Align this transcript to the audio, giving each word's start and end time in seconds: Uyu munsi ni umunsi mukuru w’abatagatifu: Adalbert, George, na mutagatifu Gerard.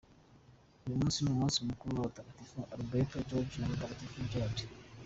Uyu 0.85 0.99
munsi 1.01 1.17
ni 1.19 1.29
umunsi 1.35 1.57
mukuru 1.67 1.91
w’abatagatifu: 1.95 2.57
Adalbert, 2.73 3.11
George, 3.29 3.55
na 3.57 3.69
mutagatifu 3.71 4.29
Gerard. 4.31 4.57